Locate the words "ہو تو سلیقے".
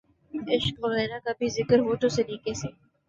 1.79-2.53